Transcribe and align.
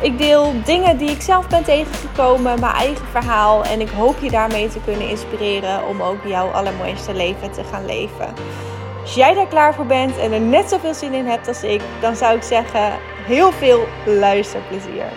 Ik 0.00 0.18
deel 0.18 0.52
dingen 0.64 0.96
die 0.96 1.10
ik 1.10 1.20
zelf 1.20 1.48
ben 1.48 1.64
tegengekomen, 1.64 2.60
mijn 2.60 2.74
eigen 2.74 3.06
verhaal. 3.06 3.64
En 3.64 3.80
ik 3.80 3.88
hoop 3.88 4.18
je 4.20 4.30
daarmee 4.30 4.68
te 4.68 4.80
kunnen 4.84 5.08
inspireren 5.08 5.86
om 5.86 6.02
ook 6.02 6.24
jouw 6.24 6.48
allermooiste 6.48 7.14
leven 7.14 7.52
te 7.52 7.64
gaan 7.64 7.86
leven. 7.86 8.34
Als 9.00 9.14
jij 9.14 9.34
daar 9.34 9.46
klaar 9.46 9.74
voor 9.74 9.86
bent 9.86 10.18
en 10.18 10.32
er 10.32 10.40
net 10.40 10.68
zoveel 10.68 10.94
zin 10.94 11.12
in 11.12 11.26
hebt 11.26 11.48
als 11.48 11.62
ik, 11.62 11.80
dan 12.00 12.16
zou 12.16 12.36
ik 12.36 12.42
zeggen: 12.42 12.92
heel 13.26 13.52
veel 13.52 13.86
luisterplezier. 14.06 15.12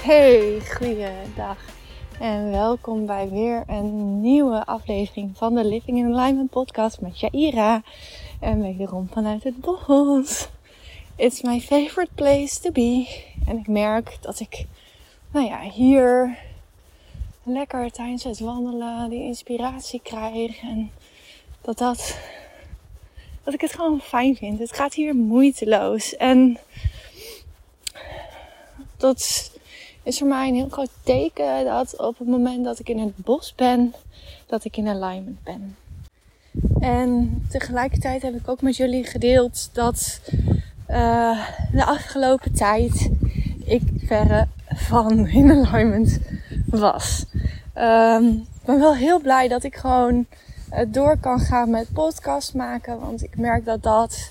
Hey, 0.00 0.60
goeiedag. 0.78 1.73
En 2.20 2.50
welkom 2.50 3.06
bij 3.06 3.28
weer 3.28 3.64
een 3.66 4.20
nieuwe 4.20 4.66
aflevering 4.66 5.36
van 5.36 5.54
de 5.54 5.64
Living 5.64 5.98
in 5.98 6.14
Alignment 6.14 6.50
podcast 6.50 7.00
met 7.00 7.20
Jaira. 7.20 7.82
En 8.40 8.62
wederom 8.62 9.08
vanuit 9.12 9.44
het 9.44 9.60
bos. 9.60 10.48
It's 11.16 11.42
my 11.42 11.60
favorite 11.60 12.12
place 12.14 12.60
to 12.60 12.70
be. 12.70 13.22
En 13.46 13.58
ik 13.58 13.66
merk 13.66 14.16
dat 14.20 14.40
ik, 14.40 14.66
nou 15.30 15.46
ja, 15.46 15.60
hier 15.60 16.38
lekker 17.42 17.90
tijdens 17.90 18.24
het 18.24 18.38
wandelen 18.38 19.10
die 19.10 19.22
inspiratie 19.22 20.00
krijg. 20.02 20.60
En 20.60 20.90
dat 21.60 21.78
dat, 21.78 22.18
dat 23.44 23.54
ik 23.54 23.60
het 23.60 23.74
gewoon 23.74 24.00
fijn 24.00 24.36
vind. 24.36 24.58
Het 24.58 24.74
gaat 24.74 24.94
hier 24.94 25.14
moeiteloos. 25.14 26.16
En 26.16 26.58
dat 28.96 29.52
is 30.04 30.18
voor 30.18 30.28
mij 30.28 30.48
een 30.48 30.54
heel 30.54 30.68
groot 30.68 30.90
teken 31.02 31.64
dat 31.64 31.98
op 31.98 32.18
het 32.18 32.28
moment 32.28 32.64
dat 32.64 32.78
ik 32.78 32.88
in 32.88 32.98
het 32.98 33.16
bos 33.16 33.54
ben, 33.54 33.94
dat 34.46 34.64
ik 34.64 34.76
in 34.76 34.88
alignment 34.88 35.42
ben. 35.44 35.76
En 36.80 37.42
tegelijkertijd 37.48 38.22
heb 38.22 38.34
ik 38.34 38.48
ook 38.48 38.62
met 38.62 38.76
jullie 38.76 39.04
gedeeld 39.04 39.70
dat 39.72 40.20
uh, 40.90 41.46
de 41.72 41.84
afgelopen 41.84 42.52
tijd 42.52 43.10
ik 43.64 43.82
verre 43.96 44.46
van 44.66 45.26
in 45.40 45.50
alignment 45.50 46.18
was. 46.66 47.24
Um, 47.78 48.46
ik 48.64 48.64
ben 48.70 48.78
wel 48.78 48.94
heel 48.94 49.20
blij 49.20 49.48
dat 49.48 49.64
ik 49.64 49.76
gewoon 49.76 50.26
uh, 50.72 50.78
door 50.88 51.16
kan 51.18 51.40
gaan 51.40 51.70
met 51.70 51.92
podcast 51.92 52.54
maken. 52.54 53.00
Want 53.00 53.22
ik 53.22 53.36
merk 53.36 53.64
dat 53.64 53.82
dat, 53.82 54.30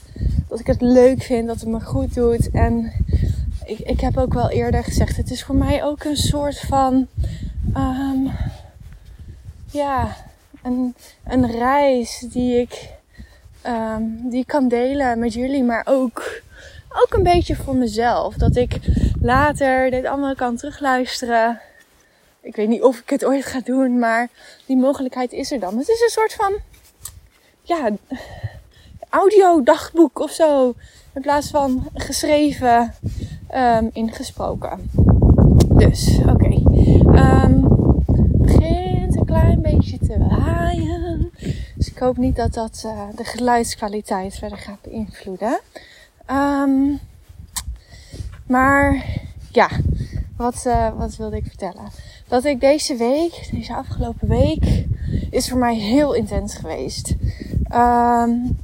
dat 0.49 0.59
ik 0.59 0.67
het 0.67 0.81
leuk 0.81 1.21
vind, 1.21 1.47
dat 1.47 1.59
het 1.59 1.69
me 1.69 1.81
goed 1.81 2.13
doet. 2.13 2.51
En 2.51 2.91
ik, 3.65 3.79
ik 3.79 3.99
heb 3.99 4.17
ook 4.17 4.33
wel 4.33 4.49
eerder 4.49 4.83
gezegd, 4.83 5.17
het 5.17 5.31
is 5.31 5.43
voor 5.43 5.55
mij 5.55 5.83
ook 5.83 6.03
een 6.03 6.17
soort 6.17 6.59
van, 6.59 7.07
um, 7.77 8.31
ja, 9.71 10.15
een, 10.63 10.95
een 11.23 11.51
reis 11.51 12.25
die 12.29 12.59
ik, 12.59 12.89
um, 13.67 14.29
die 14.29 14.45
kan 14.45 14.67
delen 14.67 15.19
met 15.19 15.33
jullie, 15.33 15.63
maar 15.63 15.81
ook, 15.85 16.41
ook 16.89 17.13
een 17.13 17.23
beetje 17.23 17.55
voor 17.55 17.75
mezelf. 17.75 18.35
Dat 18.35 18.55
ik 18.55 18.79
later 19.21 19.91
dit 19.91 20.05
allemaal 20.05 20.35
kan 20.35 20.55
terugluisteren. 20.55 21.59
Ik 22.41 22.55
weet 22.55 22.67
niet 22.67 22.83
of 22.83 22.99
ik 22.99 23.09
het 23.09 23.25
ooit 23.25 23.45
ga 23.45 23.59
doen, 23.59 23.99
maar 23.99 24.29
die 24.65 24.77
mogelijkheid 24.77 25.31
is 25.31 25.51
er 25.51 25.59
dan. 25.59 25.77
Het 25.77 25.87
is 25.87 26.01
een 26.01 26.09
soort 26.09 26.33
van, 26.33 26.53
ja, 27.61 27.89
audio 29.09 29.63
dagboek 29.63 30.19
of 30.19 30.31
zo. 30.31 30.75
In 31.13 31.21
plaats 31.21 31.49
van 31.49 31.89
geschreven 31.93 32.93
um, 33.55 33.89
ingesproken. 33.93 34.89
Dus, 35.67 36.19
oké. 36.19 36.31
Okay. 36.31 37.43
Um, 37.43 37.67
begint 38.31 39.15
een 39.15 39.25
klein 39.25 39.61
beetje 39.61 39.97
te 39.97 40.17
waaien. 40.29 41.31
Dus 41.75 41.89
ik 41.89 41.97
hoop 41.97 42.17
niet 42.17 42.35
dat 42.35 42.53
dat 42.53 42.83
uh, 42.85 42.99
de 43.15 43.23
geluidskwaliteit 43.23 44.35
verder 44.35 44.57
gaat 44.57 44.81
beïnvloeden. 44.81 45.59
Um, 46.31 46.99
maar 48.47 49.05
ja, 49.51 49.69
wat, 50.37 50.63
uh, 50.67 50.97
wat 50.97 51.15
wilde 51.15 51.35
ik 51.35 51.45
vertellen? 51.47 51.91
Dat 52.27 52.45
ik 52.45 52.59
deze 52.59 52.95
week, 52.95 53.49
deze 53.51 53.75
afgelopen 53.75 54.27
week, 54.27 54.85
is 55.29 55.49
voor 55.49 55.59
mij 55.59 55.75
heel 55.75 56.13
intens 56.13 56.55
geweest. 56.55 57.15
Um, 57.73 58.57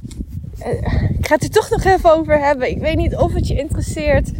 ik 1.18 1.26
ga 1.26 1.34
het 1.34 1.42
er 1.42 1.50
toch 1.50 1.70
nog 1.70 1.84
even 1.84 2.12
over 2.12 2.38
hebben. 2.38 2.70
Ik 2.70 2.78
weet 2.78 2.96
niet 2.96 3.16
of 3.16 3.32
het 3.32 3.48
je 3.48 3.58
interesseert. 3.58 4.32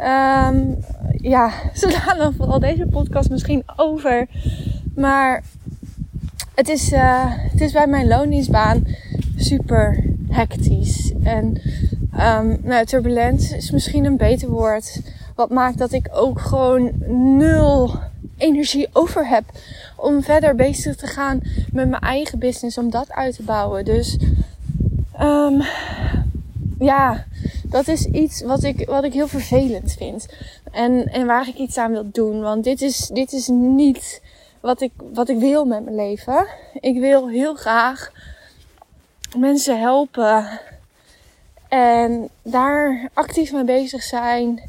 Um, 0.00 0.78
ja, 1.16 1.52
ze 1.74 1.90
laten 1.90 2.18
dan 2.18 2.34
vooral 2.34 2.58
deze 2.58 2.86
podcast 2.86 3.30
misschien 3.30 3.62
over. 3.76 4.26
Maar 4.94 5.42
het 6.54 6.68
is, 6.68 6.92
uh, 6.92 7.24
het 7.26 7.60
is 7.60 7.72
bij 7.72 7.86
mijn 7.86 8.06
loondienstbaan 8.06 8.86
super 9.36 10.04
hectisch. 10.28 11.12
En 11.22 11.60
um, 12.20 12.58
nou, 12.62 12.84
turbulent 12.84 13.52
is 13.52 13.70
misschien 13.70 14.04
een 14.04 14.16
beter 14.16 14.48
woord. 14.48 15.00
Wat 15.34 15.50
maakt 15.50 15.78
dat 15.78 15.92
ik 15.92 16.08
ook 16.12 16.40
gewoon 16.40 16.92
nul 17.38 17.94
energie 18.36 18.88
over 18.92 19.28
heb 19.28 19.44
om 19.96 20.22
verder 20.22 20.54
bezig 20.54 20.96
te 20.96 21.06
gaan 21.06 21.40
met 21.72 21.88
mijn 21.88 22.02
eigen 22.02 22.38
business, 22.38 22.78
om 22.78 22.90
dat 22.90 23.10
uit 23.10 23.34
te 23.34 23.42
bouwen. 23.42 23.84
Dus 23.84 24.18
um, 25.20 25.62
ja, 26.78 27.24
dat 27.70 27.88
is 27.88 28.06
iets 28.06 28.42
wat 28.42 28.62
ik, 28.62 28.86
wat 28.86 29.04
ik 29.04 29.12
heel 29.12 29.28
vervelend 29.28 29.92
vind. 29.92 30.26
En, 30.72 31.04
en 31.04 31.26
waar 31.26 31.48
ik 31.48 31.54
iets 31.54 31.76
aan 31.76 31.92
wil 31.92 32.10
doen. 32.12 32.40
Want 32.40 32.64
dit 32.64 32.82
is, 32.82 33.06
dit 33.06 33.32
is 33.32 33.48
niet 33.48 34.22
wat 34.60 34.80
ik, 34.80 34.92
wat 35.12 35.28
ik 35.28 35.38
wil 35.38 35.64
met 35.64 35.84
mijn 35.84 35.96
leven. 35.96 36.46
Ik 36.80 36.98
wil 36.98 37.28
heel 37.28 37.54
graag 37.54 38.12
mensen 39.36 39.80
helpen. 39.80 40.60
En 41.68 42.28
daar 42.42 43.08
actief 43.14 43.52
mee 43.52 43.64
bezig 43.64 44.02
zijn. 44.02 44.62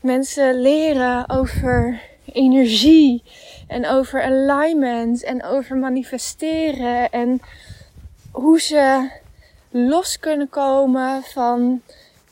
Mensen 0.00 0.60
leren 0.60 1.28
over 1.28 2.02
energie. 2.32 3.22
En 3.66 3.86
over 3.86 4.22
alignment. 4.22 5.22
En 5.24 5.44
over 5.44 5.76
manifesteren. 5.76 7.10
En 7.10 7.40
hoe 8.30 8.60
ze 8.60 9.10
los 9.70 10.18
kunnen 10.18 10.48
komen 10.48 11.22
van 11.22 11.82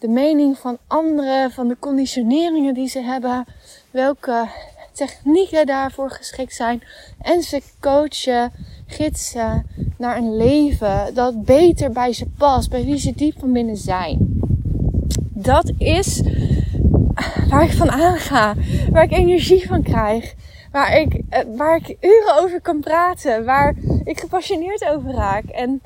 de 0.04 0.10
mening 0.10 0.58
van 0.58 0.78
anderen, 0.86 1.50
van 1.50 1.68
de 1.68 1.76
conditioneringen 1.78 2.74
die 2.74 2.88
ze 2.88 3.00
hebben, 3.00 3.44
welke 3.90 4.48
technieken 4.92 5.66
daarvoor 5.66 6.10
geschikt 6.10 6.54
zijn. 6.54 6.82
En 7.20 7.42
ze 7.42 7.62
coachen, 7.80 8.52
gidsen 8.86 9.66
naar 9.98 10.16
een 10.16 10.36
leven 10.36 11.14
dat 11.14 11.44
beter 11.44 11.92
bij 11.92 12.12
ze 12.12 12.26
past, 12.38 12.70
bij 12.70 12.84
wie 12.84 12.98
ze 12.98 13.14
diep 13.14 13.38
van 13.38 13.52
binnen 13.52 13.76
zijn. 13.76 14.18
Dat 15.30 15.72
is 15.78 16.22
waar 17.48 17.64
ik 17.64 17.72
van 17.72 17.90
aanga, 17.90 18.54
waar 18.90 19.04
ik 19.04 19.12
energie 19.12 19.66
van 19.66 19.82
krijg, 19.82 20.34
waar 20.72 20.98
ik, 20.98 21.20
eh, 21.28 21.40
waar 21.56 21.76
ik 21.76 21.96
uren 22.00 22.42
over 22.42 22.60
kan 22.60 22.80
praten, 22.80 23.44
waar 23.44 23.74
ik 24.04 24.20
gepassioneerd 24.20 24.88
over 24.88 25.10
raak. 25.10 25.44
En 25.44 25.82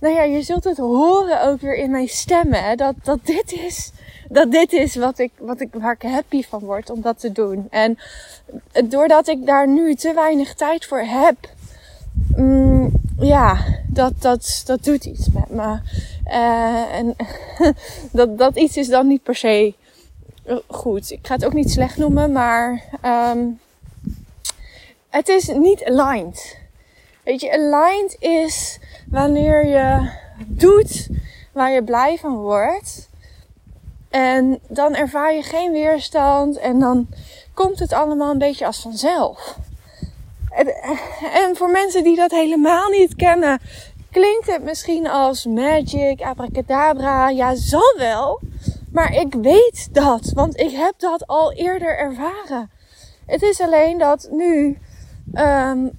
nou 0.00 0.14
ja, 0.14 0.22
je 0.22 0.42
zult 0.42 0.64
het 0.64 0.76
horen 0.76 1.42
ook 1.42 1.60
weer 1.60 1.76
in 1.76 1.90
mijn 1.90 2.08
stemmen. 2.08 2.76
Dat, 2.76 2.94
dat 3.02 3.18
dit 3.22 3.52
is, 3.52 3.92
dat 4.28 4.50
dit 4.52 4.72
is 4.72 4.96
wat 4.96 5.18
ik, 5.18 5.30
wat 5.38 5.60
ik, 5.60 5.68
waar 5.72 5.96
ik 5.98 6.10
happy 6.10 6.42
van 6.42 6.60
word 6.60 6.90
om 6.90 7.00
dat 7.00 7.20
te 7.20 7.32
doen. 7.32 7.66
En 7.70 7.98
doordat 8.84 9.28
ik 9.28 9.46
daar 9.46 9.68
nu 9.68 9.94
te 9.94 10.12
weinig 10.14 10.54
tijd 10.54 10.86
voor 10.86 11.00
heb, 11.00 11.36
mm, 12.36 12.90
ja, 13.18 13.64
dat, 13.86 14.12
dat, 14.18 14.62
dat 14.66 14.84
doet 14.84 15.04
iets 15.04 15.28
met 15.30 15.48
me. 15.48 15.78
Uh, 16.26 16.94
en 16.94 17.16
dat, 18.12 18.38
dat 18.38 18.56
iets 18.56 18.76
is 18.76 18.88
dan 18.88 19.06
niet 19.06 19.22
per 19.22 19.34
se 19.34 19.74
goed. 20.66 21.10
Ik 21.10 21.26
ga 21.26 21.34
het 21.34 21.44
ook 21.44 21.52
niet 21.52 21.70
slecht 21.70 21.96
noemen, 21.96 22.32
maar 22.32 22.82
um, 23.04 23.60
het 25.08 25.28
is 25.28 25.46
niet 25.46 25.84
aligned. 25.84 26.59
Weet 27.24 27.40
je, 27.40 27.52
aligned 27.52 28.16
is 28.18 28.78
wanneer 29.10 29.66
je 29.66 30.10
doet 30.46 31.08
waar 31.52 31.70
je 31.70 31.84
blij 31.84 32.18
van 32.18 32.36
wordt. 32.36 33.08
En 34.10 34.58
dan 34.68 34.94
ervaar 34.94 35.34
je 35.34 35.42
geen 35.42 35.72
weerstand 35.72 36.58
en 36.58 36.78
dan 36.78 37.08
komt 37.54 37.78
het 37.78 37.92
allemaal 37.92 38.30
een 38.30 38.38
beetje 38.38 38.66
als 38.66 38.80
vanzelf. 38.80 39.58
En, 40.50 40.66
en 41.32 41.56
voor 41.56 41.70
mensen 41.70 42.04
die 42.04 42.16
dat 42.16 42.30
helemaal 42.30 42.88
niet 42.88 43.16
kennen, 43.16 43.60
klinkt 44.10 44.46
het 44.46 44.62
misschien 44.62 45.08
als 45.08 45.46
magic, 45.46 46.20
abracadabra. 46.20 47.28
Ja, 47.28 47.54
zal 47.54 47.94
wel. 47.96 48.40
Maar 48.92 49.12
ik 49.12 49.34
weet 49.34 49.88
dat, 49.92 50.32
want 50.34 50.60
ik 50.60 50.70
heb 50.70 50.94
dat 50.98 51.26
al 51.26 51.52
eerder 51.52 51.98
ervaren. 51.98 52.70
Het 53.26 53.42
is 53.42 53.60
alleen 53.60 53.98
dat 53.98 54.28
nu 54.30 54.78
um, 55.34 55.90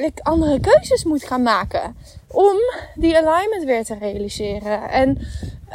ik 0.00 0.20
andere 0.22 0.60
keuzes 0.60 1.04
moet 1.04 1.24
gaan 1.24 1.42
maken 1.42 1.96
om 2.26 2.56
die 2.94 3.16
alignment 3.16 3.64
weer 3.64 3.84
te 3.84 3.96
realiseren. 3.98 4.90
En 4.90 5.18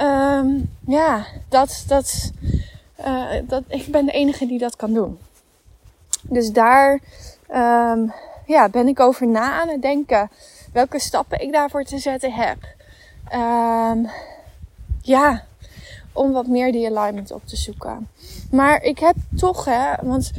um, 0.01 0.75
ja, 0.87 1.25
dat, 1.49 1.83
dat, 1.87 2.31
uh, 2.99 3.31
dat, 3.43 3.63
ik 3.67 3.87
ben 3.87 4.05
de 4.05 4.11
enige 4.11 4.45
die 4.45 4.59
dat 4.59 4.75
kan 4.75 4.93
doen. 4.93 5.19
Dus 6.21 6.51
daar 6.51 6.99
um, 7.51 8.13
ja, 8.45 8.69
ben 8.69 8.87
ik 8.87 8.99
over 8.99 9.27
na 9.27 9.61
aan 9.61 9.69
het 9.69 9.81
denken 9.81 10.29
welke 10.73 10.99
stappen 10.99 11.41
ik 11.41 11.51
daarvoor 11.51 11.83
te 11.83 11.97
zetten 11.97 12.33
heb. 12.33 12.57
Um, 13.33 14.09
ja, 15.01 15.43
om 16.13 16.31
wat 16.31 16.47
meer 16.47 16.71
die 16.71 16.97
alignment 16.97 17.31
op 17.31 17.47
te 17.47 17.55
zoeken. 17.55 18.07
Maar 18.51 18.83
ik 18.83 18.99
heb 18.99 19.15
toch, 19.35 19.65
hè, 19.65 19.93
want 20.01 20.31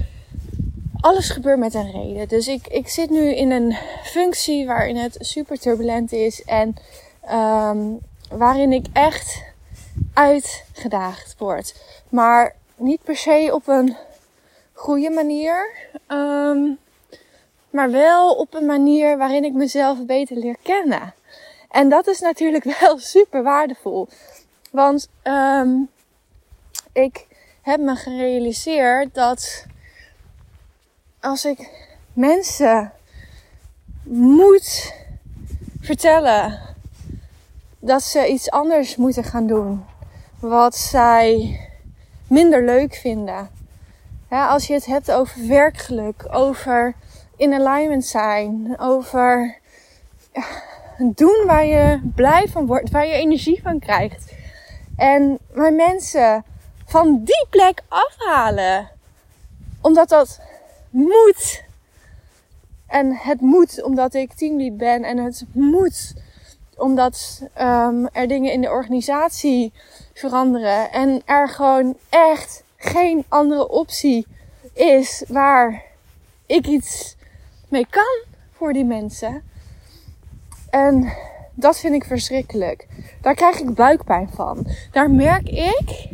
alles 1.06 1.28
gebeurt 1.28 1.58
met 1.58 1.74
een 1.74 1.90
reden. 1.90 2.28
Dus 2.28 2.48
ik, 2.48 2.66
ik 2.66 2.88
zit 2.88 3.10
nu 3.10 3.34
in 3.34 3.50
een 3.50 3.76
functie 4.02 4.66
waarin 4.66 4.96
het 4.96 5.16
super 5.20 5.58
turbulent 5.58 6.12
is 6.12 6.44
en 6.44 6.76
um, 7.30 7.98
waarin 8.30 8.72
ik 8.72 8.86
echt 8.92 9.42
uitgedaagd 10.14 11.34
word. 11.38 11.74
Maar 12.08 12.54
niet 12.76 13.02
per 13.02 13.16
se 13.16 13.50
op 13.52 13.68
een 13.68 13.96
goede 14.72 15.10
manier. 15.10 15.70
Um, 16.08 16.78
maar 17.70 17.90
wel 17.90 18.34
op 18.34 18.54
een 18.54 18.66
manier 18.66 19.18
waarin 19.18 19.44
ik 19.44 19.52
mezelf 19.52 20.04
beter 20.04 20.36
leer 20.36 20.56
kennen. 20.62 21.14
En 21.70 21.88
dat 21.88 22.06
is 22.06 22.20
natuurlijk 22.20 22.64
wel 22.80 22.98
super 22.98 23.42
waardevol. 23.42 24.08
Want 24.70 25.08
um, 25.24 25.88
ik 26.92 27.26
heb 27.62 27.80
me 27.80 27.96
gerealiseerd 27.96 29.14
dat 29.14 29.66
als 31.26 31.44
ik 31.44 31.68
mensen 32.12 32.92
moet 34.02 34.94
vertellen 35.80 36.60
dat 37.78 38.02
ze 38.02 38.26
iets 38.26 38.50
anders 38.50 38.96
moeten 38.96 39.24
gaan 39.24 39.46
doen, 39.46 39.84
wat 40.38 40.76
zij 40.76 41.60
minder 42.28 42.64
leuk 42.64 42.94
vinden. 42.94 43.50
Ja, 44.30 44.48
als 44.48 44.66
je 44.66 44.72
het 44.72 44.86
hebt 44.86 45.10
over 45.10 45.46
werkgeluk, 45.46 46.26
over 46.30 46.94
in 47.36 47.52
alignment 47.54 48.04
zijn, 48.04 48.74
over 48.78 49.58
doen 50.98 51.42
waar 51.46 51.64
je 51.64 52.10
blij 52.14 52.48
van 52.48 52.66
wordt, 52.66 52.90
waar 52.90 53.06
je 53.06 53.12
energie 53.12 53.62
van 53.62 53.78
krijgt. 53.78 54.32
En 54.96 55.38
maar 55.54 55.72
mensen 55.72 56.44
van 56.84 57.24
die 57.24 57.46
plek 57.50 57.82
afhalen, 57.88 58.88
omdat 59.80 60.08
dat 60.08 60.40
moet. 60.96 61.64
En 62.86 63.12
het 63.12 63.40
moet 63.40 63.82
omdat 63.82 64.14
ik 64.14 64.32
teamlead 64.32 64.76
ben 64.76 65.02
en 65.02 65.18
het 65.18 65.44
moet 65.52 66.14
omdat 66.76 67.42
um, 67.60 68.08
er 68.12 68.28
dingen 68.28 68.52
in 68.52 68.60
de 68.60 68.70
organisatie 68.70 69.72
veranderen 70.14 70.92
en 70.92 71.22
er 71.24 71.48
gewoon 71.48 71.96
echt 72.08 72.62
geen 72.76 73.24
andere 73.28 73.68
optie 73.68 74.26
is 74.72 75.24
waar 75.28 75.82
ik 76.46 76.66
iets 76.66 77.16
mee 77.68 77.86
kan 77.90 78.24
voor 78.52 78.72
die 78.72 78.84
mensen. 78.84 79.42
En 80.70 81.12
dat 81.54 81.78
vind 81.78 81.94
ik 81.94 82.04
verschrikkelijk. 82.04 82.86
Daar 83.20 83.34
krijg 83.34 83.58
ik 83.58 83.74
buikpijn 83.74 84.28
van. 84.34 84.66
Daar 84.92 85.10
merk 85.10 85.48
ik. 85.48 86.08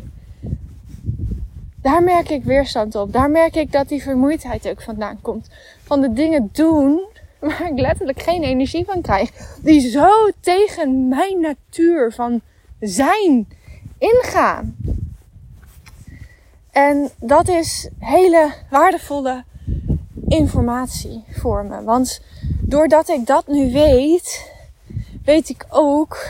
Daar 1.82 2.02
merk 2.02 2.28
ik 2.28 2.44
weerstand 2.44 2.94
op. 2.94 3.12
Daar 3.12 3.30
merk 3.30 3.56
ik 3.56 3.72
dat 3.72 3.88
die 3.88 4.02
vermoeidheid 4.02 4.68
ook 4.68 4.82
vandaan 4.82 5.18
komt. 5.20 5.48
Van 5.82 6.00
de 6.00 6.12
dingen 6.12 6.48
doen 6.52 7.00
waar 7.38 7.70
ik 7.70 7.78
letterlijk 7.78 8.22
geen 8.22 8.42
energie 8.42 8.84
van 8.84 9.00
krijg. 9.00 9.30
Die 9.62 9.90
zo 9.90 10.08
tegen 10.40 11.08
mijn 11.08 11.40
natuur 11.40 12.12
van 12.12 12.40
zijn 12.80 13.48
ingaan. 13.98 14.76
En 16.70 17.10
dat 17.18 17.48
is 17.48 17.88
hele 17.98 18.52
waardevolle 18.70 19.44
informatie 20.28 21.24
voor 21.30 21.64
me. 21.64 21.82
Want 21.82 22.20
doordat 22.60 23.08
ik 23.08 23.26
dat 23.26 23.46
nu 23.46 23.72
weet, 23.72 24.52
weet 25.24 25.48
ik 25.48 25.66
ook 25.68 26.26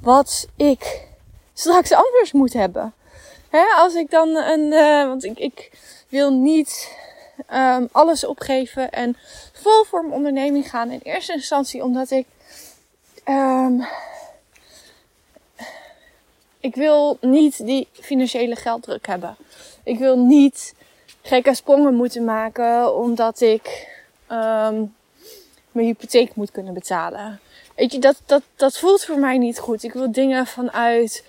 wat 0.00 0.48
ik 0.56 1.08
straks 1.52 1.92
anders 1.92 2.32
moet 2.32 2.52
hebben. 2.52 2.92
Als 3.76 3.94
ik 3.94 4.10
dan 4.10 4.28
een, 4.28 4.60
uh, 4.60 5.06
want 5.06 5.24
ik, 5.24 5.38
ik 5.38 5.70
wil 6.08 6.32
niet 6.32 6.96
um, 7.52 7.88
alles 7.92 8.24
opgeven 8.24 8.90
en 8.90 9.16
vol 9.52 9.84
voor 9.84 10.02
mijn 10.02 10.14
onderneming 10.14 10.70
gaan. 10.70 10.90
In 10.90 11.00
eerste 11.02 11.32
instantie 11.32 11.82
omdat 11.82 12.10
ik, 12.10 12.26
um, 13.28 13.86
ik 16.60 16.74
wil 16.74 17.18
niet 17.20 17.66
die 17.66 17.88
financiële 17.92 18.56
gelddruk 18.56 19.06
hebben. 19.06 19.36
Ik 19.84 19.98
wil 19.98 20.18
niet 20.18 20.74
gekke 21.22 21.54
sprongen 21.54 21.94
moeten 21.94 22.24
maken 22.24 22.96
omdat 22.96 23.40
ik 23.40 23.88
um, 24.30 24.94
mijn 25.72 25.86
hypotheek 25.86 26.34
moet 26.34 26.50
kunnen 26.50 26.74
betalen. 26.74 27.40
Weet 27.76 27.92
je, 27.92 27.98
dat, 27.98 28.16
dat, 28.26 28.42
dat 28.56 28.78
voelt 28.78 29.04
voor 29.04 29.18
mij 29.18 29.38
niet 29.38 29.58
goed. 29.58 29.82
Ik 29.82 29.92
wil 29.92 30.12
dingen 30.12 30.46
vanuit 30.46 31.24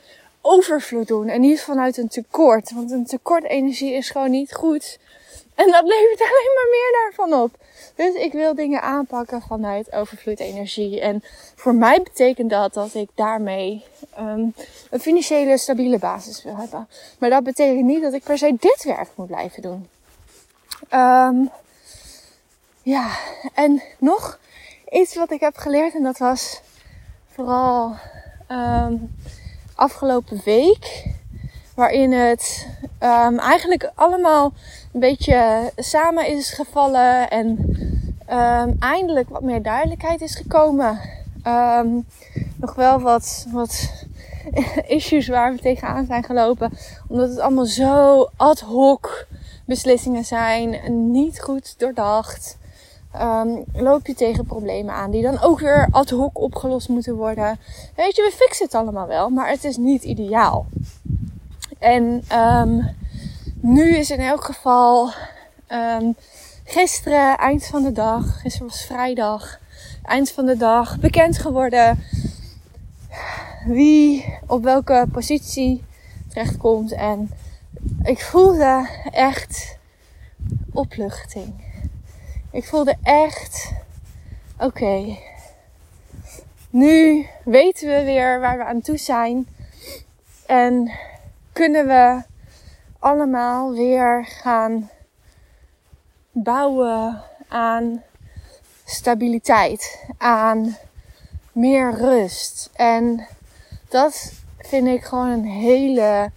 overvloed 0.48 1.08
doen 1.08 1.28
en 1.28 1.42
niet 1.42 1.62
vanuit 1.62 1.98
een 1.98 2.08
tekort. 2.08 2.72
Want 2.72 2.92
een 2.92 3.06
tekort 3.06 3.44
energie 3.44 3.94
is 3.94 4.10
gewoon 4.10 4.32
niet 4.32 4.54
goed. 4.54 5.00
En 5.56 5.72
dat 5.72 5.84
levert 5.84 6.22
alleen 6.30 6.54
maar 6.56 6.70
meer 6.72 6.92
daarvan 7.04 7.42
op. 7.42 7.52
Dus 7.96 8.14
ik 8.14 8.32
wil 8.32 8.56
dingen 8.56 8.82
aanpakken 8.82 9.42
vanuit 9.42 9.94
overvloed 9.94 10.40
energie. 10.40 11.02
En 11.02 11.24
voor 11.56 11.76
mij 11.76 12.02
betekent 12.02 12.50
dat 12.50 12.74
dat 12.74 12.94
ik 12.94 13.10
daarmee 13.16 13.86
um, 14.20 14.54
een 14.90 15.00
financiële 15.00 15.58
stabiele 15.58 16.00
basis 16.00 16.44
wil 16.44 16.56
hebben. 16.56 16.88
Maar 17.20 17.30
dat 17.30 17.44
betekent 17.44 17.86
niet 17.86 18.02
dat 18.02 18.14
ik 18.14 18.24
per 18.24 18.38
se 18.38 18.56
dit 18.60 18.84
werk 18.84 19.10
moet 19.16 19.28
blijven 19.28 19.62
doen. 19.62 19.88
Um, 20.94 21.50
ja, 22.82 23.18
en 23.54 23.82
nog 23.98 24.40
iets 24.90 25.16
wat 25.16 25.32
ik 25.32 25.40
heb 25.40 25.58
geleerd. 25.58 25.94
En 25.94 26.04
dat 26.04 26.18
was 26.18 26.62
vooral 27.34 27.96
um, 28.52 29.16
afgelopen 29.78 30.42
week. 30.46 31.06
Waarin 31.76 32.12
het 32.12 32.68
um, 33.04 33.40
eigenlijk 33.40 33.92
allemaal 33.96 34.54
een 34.94 35.00
beetje 35.00 35.72
samen 35.76 36.28
is 36.28 36.52
gevallen. 36.52 37.30
En 37.30 37.48
um, 38.30 38.76
eindelijk 38.80 39.30
wat 39.30 39.42
meer 39.42 39.62
duidelijkheid 39.62 40.22
is 40.22 40.36
gekomen. 40.36 41.00
Um, 41.48 42.06
nog 42.56 42.76
wel 42.76 43.00
wat, 43.00 43.46
wat 43.52 44.06
issues 44.88 45.28
waar 45.28 45.54
we 45.54 45.60
tegenaan 45.60 46.06
zijn 46.06 46.24
gelopen. 46.24 46.72
Omdat 47.08 47.30
het 47.30 47.40
allemaal 47.40 47.66
zo 47.66 48.28
ad 48.36 48.60
hoc 48.60 49.28
beslissingen 49.66 50.26
zijn. 50.26 50.80
Niet 51.12 51.42
goed 51.42 51.80
doordacht. 51.80 52.57
Um, 53.22 53.64
loop 53.74 54.08
je 54.08 54.14
tegen 54.14 54.46
problemen 54.46 54.94
aan 54.94 55.12
die 55.12 55.22
dan 55.22 55.42
ook 55.42 55.60
weer 55.60 55.88
ad 55.92 56.10
hoc 56.10 56.40
opgelost 56.40 56.90
moeten 56.90 57.16
worden. 57.16 57.60
Weet 57.96 58.16
je, 58.16 58.22
we 58.22 58.46
fixen 58.46 58.66
het 58.66 58.76
allemaal 58.76 59.08
wel, 59.08 59.30
maar 59.30 59.50
het 59.50 59.64
is 59.64 59.78
niet 59.78 60.04
ideaal. 60.04 60.66
En 61.80 62.24
um, 62.34 62.96
nu 63.62 63.96
is 63.96 64.12
in 64.12 64.20
elk 64.20 64.44
geval 64.44 65.12
um, 65.72 66.16
gisteren, 66.64 67.38
eind 67.38 67.66
van 67.66 67.84
de 67.84 67.92
dag, 67.92 68.42
gisteren 68.42 68.68
was 68.68 68.86
vrijdag, 68.86 69.60
eind 70.04 70.32
van 70.32 70.46
de 70.46 70.58
dag, 70.58 71.00
bekend 71.00 71.38
geworden 71.38 72.04
wie 73.66 74.38
op 74.48 74.64
welke 74.64 75.06
positie 75.12 75.84
terechtkomt. 76.28 76.92
En 76.92 77.32
ik 78.04 78.20
voelde 78.20 78.88
echt 79.12 79.78
opluchting. 80.74 81.67
Ik 82.58 82.66
voelde 82.66 82.98
echt, 83.04 83.72
oké, 84.60 85.18
nu 86.70 87.28
weten 87.44 87.88
we 87.88 88.04
weer 88.04 88.40
waar 88.40 88.58
we 88.58 88.64
aan 88.64 88.82
toe 88.82 88.98
zijn. 88.98 89.48
En 90.46 90.92
kunnen 91.54 91.88
we 91.88 92.24
allemaal 93.00 93.72
weer 93.74 94.26
gaan 94.26 94.90
bouwen 96.32 97.24
aan 97.48 98.04
stabiliteit, 98.86 100.06
aan 100.18 100.78
meer 101.52 101.94
rust. 101.94 102.70
En 102.74 103.28
dat 103.88 104.34
vind 104.58 104.88
ik 104.88 105.04
gewoon 105.04 105.30
een 105.30 105.46
hele 105.46 106.32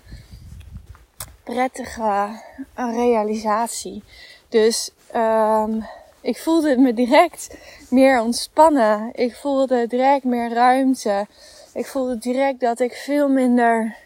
prettige 1.45 2.41
realisatie. 2.75 4.03
Dus 4.49 4.91
um, 5.15 5.85
Ik 6.23 6.39
voelde 6.39 6.77
me 6.77 6.95
direct 6.95 7.57
meer 7.91 8.21
ontspannen. 8.21 9.11
Ik 9.13 9.35
voelde 9.35 9.87
direct 9.87 10.25
meer 10.25 10.53
ruimte. 10.53 11.27
Ik 11.75 11.87
voelde 11.87 12.19
direct 12.19 12.61
dat 12.61 12.81
ik 12.81 12.93
veel 12.93 13.29
minder 13.29 13.97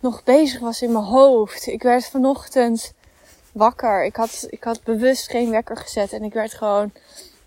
nog 0.00 0.24
bezig 0.24 0.60
was 0.60 0.82
in 0.82 0.92
mijn 0.92 1.04
hoofd. 1.04 1.66
Ik 1.66 1.82
werd 1.82 2.06
vanochtend 2.06 2.92
wakker. 3.52 4.04
Ik 4.04 4.16
had, 4.16 4.46
ik 4.50 4.64
had 4.64 4.82
bewust 4.82 5.30
geen 5.30 5.50
wekker 5.50 5.76
gezet. 5.76 6.12
En 6.12 6.22
ik 6.22 6.32
werd 6.32 6.54
gewoon, 6.54 6.92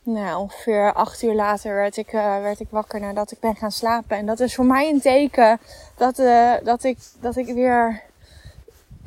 nou, 0.03 0.41
ongeveer 0.41 0.93
acht 0.93 1.21
uur 1.21 1.35
later 1.35 1.75
werd 1.75 1.97
ik, 1.97 2.13
uh, 2.13 2.41
werd 2.41 2.59
ik 2.59 2.67
wakker 2.69 2.99
nadat 2.99 3.31
ik 3.31 3.39
ben 3.39 3.55
gaan 3.55 3.71
slapen. 3.71 4.17
En 4.17 4.25
dat 4.25 4.39
is 4.39 4.55
voor 4.55 4.65
mij 4.65 4.89
een 4.89 5.01
teken 5.01 5.59
dat, 5.97 6.19
uh, 6.19 6.53
dat, 6.63 6.83
ik, 6.83 6.97
dat 7.19 7.35
ik 7.35 7.45
weer 7.45 8.01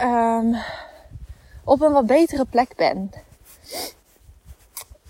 um, 0.00 0.56
op 1.64 1.80
een 1.80 1.92
wat 1.92 2.06
betere 2.06 2.44
plek 2.44 2.76
ben. 2.76 3.10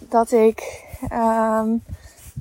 Dat 0.08 0.32
ik, 0.32 0.84
um, 1.12 1.82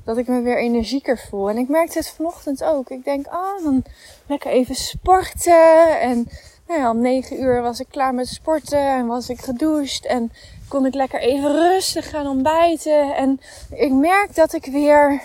dat 0.04 0.16
ik 0.16 0.26
me 0.26 0.40
weer 0.40 0.58
energieker 0.58 1.18
voel. 1.18 1.48
En 1.48 1.56
ik 1.56 1.68
merkte 1.68 1.98
het 1.98 2.08
vanochtend 2.08 2.64
ook. 2.64 2.90
Ik 2.90 3.04
denk, 3.04 3.26
oh, 3.26 3.64
dan 3.64 3.84
lekker 4.26 4.50
even 4.50 4.74
sporten. 4.74 6.00
En 6.00 6.28
nou 6.66 6.80
ja, 6.80 6.90
om 6.90 7.00
negen 7.00 7.42
uur 7.42 7.62
was 7.62 7.80
ik 7.80 7.86
klaar 7.90 8.14
met 8.14 8.28
sporten 8.28 8.78
en 8.78 9.06
was 9.06 9.28
ik 9.28 9.40
gedoucht. 9.40 10.06
En 10.06 10.32
kon 10.68 10.86
ik 10.86 10.94
lekker 10.94 11.20
even 11.20 11.52
rustig 11.52 12.10
gaan 12.10 12.26
ontbijten. 12.26 13.16
En 13.16 13.40
ik 13.70 13.92
merk 13.92 14.34
dat 14.34 14.52
ik 14.52 14.64
weer 14.64 15.22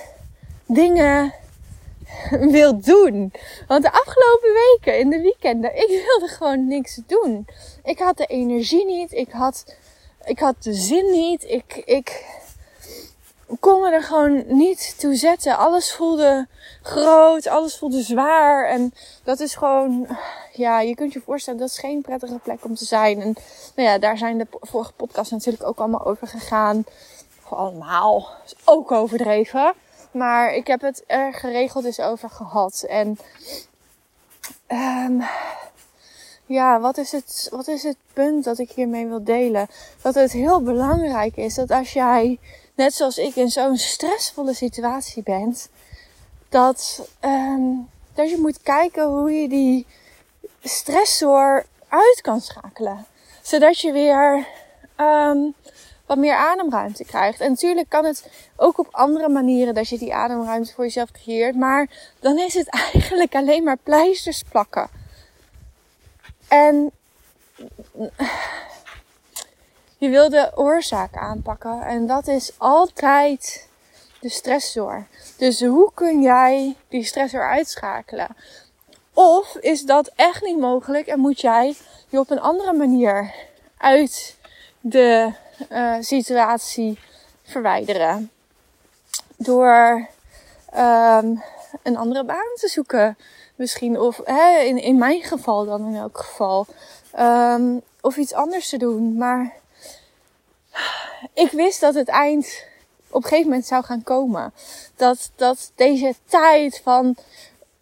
dingen 0.65 1.33
wil 2.55 2.79
doen. 2.79 3.33
Want 3.67 3.83
de 3.83 3.91
afgelopen 3.91 4.50
weken 4.53 5.00
in 5.00 5.10
de 5.10 5.21
weekenden, 5.21 5.75
ik 5.75 5.88
wilde 5.88 6.33
gewoon 6.33 6.67
niks 6.67 7.00
doen. 7.07 7.48
Ik 7.83 8.00
had 8.00 8.17
de 8.17 8.25
energie 8.25 8.86
niet. 8.86 9.12
Ik 9.12 9.31
had, 9.31 9.75
ik 10.25 10.39
had 10.39 10.55
de 10.59 10.73
zin 10.73 11.11
niet. 11.11 11.43
Ik, 11.43 11.81
ik 11.85 12.25
kon 13.59 13.81
me 13.81 13.91
er 13.91 14.03
gewoon 14.03 14.43
niet 14.47 14.95
toe 14.99 15.15
zetten. 15.15 15.57
Alles 15.57 15.93
voelde 15.93 16.47
groot. 16.81 17.47
Alles 17.47 17.77
voelde 17.77 18.01
zwaar. 18.01 18.67
En 18.67 18.93
dat 19.23 19.39
is 19.39 19.55
gewoon, 19.55 20.07
ja, 20.53 20.79
je 20.81 20.95
kunt 20.95 21.13
je 21.13 21.21
voorstellen, 21.25 21.59
dat 21.59 21.69
is 21.69 21.79
geen 21.79 22.01
prettige 22.01 22.39
plek 22.43 22.65
om 22.65 22.75
te 22.75 22.85
zijn. 22.85 23.21
En 23.21 23.35
nou 23.75 23.89
ja, 23.89 23.97
daar 23.97 24.17
zijn 24.17 24.37
de 24.37 24.47
vorige 24.51 24.93
podcasts 24.93 25.31
natuurlijk 25.31 25.67
ook 25.67 25.79
allemaal 25.79 26.05
over 26.05 26.27
gegaan. 26.27 26.85
allemaal. 27.49 28.29
is 28.45 28.55
ook 28.65 28.91
overdreven. 28.91 29.73
Maar 30.11 30.53
ik 30.53 30.67
heb 30.67 30.81
het 30.81 31.03
er 31.07 31.33
geregeld 31.33 31.85
eens 31.85 31.99
over 31.99 32.29
gehad. 32.29 32.85
En 32.89 33.17
um, 34.67 35.23
ja, 36.51 36.79
wat 36.79 36.98
is, 36.98 37.12
het, 37.12 37.48
wat 37.51 37.67
is 37.67 37.84
het 37.84 37.98
punt 38.13 38.43
dat 38.43 38.60
ik 38.60 38.72
hiermee 38.72 39.08
wil 39.08 39.24
delen? 39.24 39.67
Dat 40.01 40.15
het 40.15 40.31
heel 40.31 40.62
belangrijk 40.62 41.36
is 41.36 41.55
dat 41.55 41.72
als 41.72 41.93
jij, 41.93 42.39
net 42.75 42.93
zoals 42.93 43.17
ik, 43.17 43.36
in 43.36 43.50
zo'n 43.50 43.77
stressvolle 43.77 44.53
situatie 44.53 45.24
bent, 45.24 45.70
dat, 46.50 47.08
um, 47.22 47.89
dat 48.13 48.29
je 48.29 48.38
moet 48.38 48.62
kijken 48.62 49.08
hoe 49.08 49.31
je 49.31 49.50
die 49.50 49.86
stressor 50.63 51.65
uit 51.88 52.22
kan 52.22 52.41
schakelen. 52.41 53.05
Zodat 53.41 53.79
je 53.79 53.91
weer 53.91 54.48
um, 54.98 55.53
wat 56.05 56.17
meer 56.17 56.36
ademruimte 56.36 57.05
krijgt. 57.05 57.39
En 57.39 57.50
natuurlijk 57.50 57.89
kan 57.89 58.05
het 58.05 58.29
ook 58.55 58.79
op 58.79 58.88
andere 58.91 59.29
manieren 59.29 59.74
dat 59.74 59.89
je 59.89 59.98
die 59.98 60.13
ademruimte 60.13 60.74
voor 60.74 60.84
jezelf 60.84 61.12
creëert. 61.12 61.55
Maar 61.55 62.13
dan 62.20 62.39
is 62.39 62.53
het 62.53 62.70
eigenlijk 62.84 63.36
alleen 63.36 63.63
maar 63.63 63.77
pleisters 63.84 64.43
plakken. 64.50 64.89
En 66.51 66.91
je 70.03 70.10
wil 70.10 70.29
de 70.29 70.51
oorzaak 70.55 71.15
aanpakken. 71.15 71.81
En 71.81 72.08
dat 72.08 72.27
is 72.27 72.51
altijd 72.58 73.67
de 74.20 74.29
stressor. 74.29 75.08
Dus 75.38 75.62
hoe 75.62 75.91
kun 75.93 76.22
jij 76.22 76.75
die 76.88 77.03
stressor 77.03 77.50
uitschakelen? 77.50 78.27
Of 79.13 79.55
is 79.55 79.81
dat 79.81 80.12
echt 80.15 80.43
niet 80.43 80.60
mogelijk 80.60 81.08
en 81.08 81.20
moet 81.20 81.41
jij 81.41 81.75
je 82.10 82.20
op 82.20 82.29
een 82.29 82.41
andere 82.41 82.74
manier 82.74 83.34
uit 83.77 84.38
de 84.79 85.34
uh, 85.72 85.96
situatie 86.00 87.00
verwijderen. 87.43 88.31
Door 89.36 90.08
um, 90.77 91.43
een 91.84 91.98
andere 91.98 92.24
baan 92.24 92.55
te 92.55 92.67
zoeken. 92.67 93.17
Misschien. 93.61 93.99
Of 93.99 94.21
hè, 94.23 94.59
in, 94.59 94.77
in 94.77 94.97
mijn 94.97 95.21
geval 95.21 95.65
dan 95.65 95.85
in 95.85 95.95
elk 95.95 96.17
geval. 96.17 96.65
Um, 97.19 97.81
of 98.01 98.17
iets 98.17 98.33
anders 98.33 98.69
te 98.69 98.77
doen. 98.77 99.17
Maar 99.17 99.53
ik 101.33 101.51
wist 101.51 101.81
dat 101.81 101.93
het 101.93 102.07
eind 102.07 102.63
op 103.09 103.15
een 103.23 103.29
gegeven 103.29 103.49
moment 103.49 103.65
zou 103.65 103.83
gaan 103.83 104.03
komen. 104.03 104.53
Dat, 104.95 105.31
dat 105.35 105.71
deze 105.75 106.15
tijd 106.25 106.81
van 106.83 107.15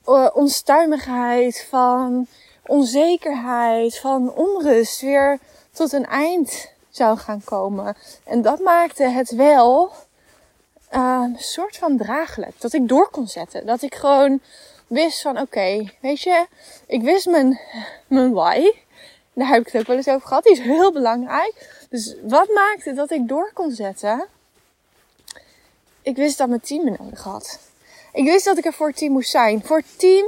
uh, 0.05 0.27
onstuimigheid, 0.33 1.65
van 1.69 2.27
onzekerheid, 2.65 3.98
van 3.98 4.33
onrust 4.33 5.01
weer 5.01 5.39
tot 5.71 5.93
een 5.93 6.05
eind 6.05 6.71
zou 6.89 7.17
gaan 7.17 7.41
komen. 7.43 7.95
En 8.24 8.41
dat 8.41 8.59
maakte 8.59 9.03
het 9.03 9.29
wel 9.29 9.91
een 10.89 11.36
soort 11.38 11.77
van 11.77 11.98
draaglijk. 11.98 12.62
Dat 12.62 12.74
ik 12.74 12.88
door 12.88 13.09
kon 13.09 13.27
zetten. 13.27 13.65
Dat 13.65 13.81
ik 13.81 13.95
gewoon 13.95 14.41
wist 14.89 15.22
van 15.22 15.31
oké, 15.31 15.41
okay, 15.41 15.98
weet 16.01 16.22
je, 16.22 16.46
ik 16.88 17.01
wist 17.01 17.25
mijn, 17.25 17.60
mijn 18.08 18.34
why. 18.34 18.72
Daar 19.34 19.48
heb 19.48 19.60
ik 19.60 19.72
het 19.72 19.81
ook 19.81 19.88
wel 19.88 19.96
eens 19.96 20.08
over 20.08 20.27
gehad. 20.27 20.43
Die 20.43 20.53
is 20.53 20.60
heel 20.60 20.91
belangrijk. 20.91 21.86
Dus 21.89 22.15
wat 22.24 22.50
maakte 22.53 22.93
dat 22.93 23.12
ik 23.12 23.27
door 23.27 23.51
kon 23.53 23.72
zetten? 23.72 24.27
Ik 26.01 26.15
wist 26.15 26.38
dat 26.38 26.48
mijn 26.48 26.62
team 26.62 26.84
me 26.84 26.96
nodig 27.00 27.24
had. 27.24 27.60
Ik 28.13 28.25
wist 28.25 28.46
dat 28.46 28.58
ik 28.58 28.65
er 28.65 28.74
voor 28.74 28.93
team 28.93 29.12
moest 29.12 29.29
zijn. 29.29 29.65
Voor 29.65 29.77
het 29.77 30.00
team. 30.00 30.25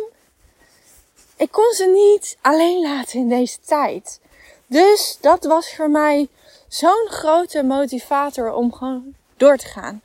Ik 1.36 1.52
kon 1.52 1.74
ze 1.74 1.86
niet 1.86 2.38
alleen 2.42 2.82
laten 2.82 3.20
in 3.20 3.30
deze 3.30 3.58
tijd. 3.66 4.20
Dus 4.68 5.18
dat 5.22 5.44
was 5.44 5.76
voor 5.76 5.90
mij 5.90 6.28
zo'n 6.68 7.08
grote 7.08 7.64
motivator 7.64 8.54
om 8.54 8.74
gewoon 8.74 9.16
door 9.38 9.58
te 9.58 9.68
gaan. 9.68 10.02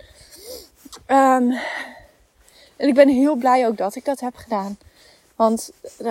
Um, 1.06 1.58
en 2.76 2.88
ik 2.88 2.94
ben 2.94 3.08
heel 3.08 3.34
blij 3.34 3.66
ook 3.66 3.76
dat 3.76 3.94
ik 3.94 4.04
dat 4.04 4.20
heb 4.20 4.36
gedaan. 4.36 4.78
Want 5.36 5.70
eh, 5.98 6.10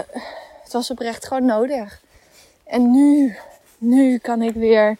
het 0.64 0.74
was 0.74 0.92
oprecht 0.92 1.28
gewoon 1.28 1.46
nodig. 1.46 2.02
En 2.64 2.92
nu, 2.92 3.38
nu 3.78 4.18
kan 4.18 4.42
ik 4.42 4.54
weer 4.54 4.98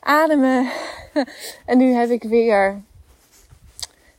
ademen. 0.00 0.68
En 1.64 1.78
nu 1.78 1.92
heb 1.92 2.10
ik 2.10 2.22
weer 2.22 2.80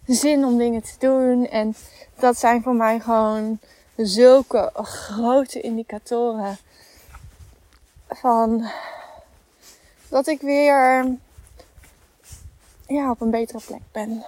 zin 0.05 0.45
om 0.45 0.57
dingen 0.57 0.81
te 0.81 0.95
doen. 0.99 1.47
En 1.47 1.75
dat 2.19 2.37
zijn 2.37 2.61
voor 2.61 2.75
mij 2.75 2.99
gewoon 2.99 3.59
zulke 3.95 4.71
grote 4.73 5.61
indicatoren 5.61 6.57
van 8.07 8.69
dat 10.09 10.27
ik 10.27 10.41
weer 10.41 11.05
ja, 12.87 13.11
op 13.11 13.21
een 13.21 13.31
betere 13.31 13.59
plek 13.65 13.81
ben. 13.91 14.25